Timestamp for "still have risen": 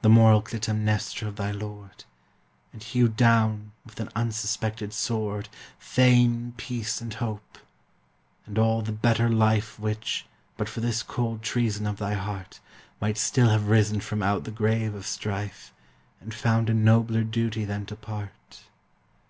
13.18-14.00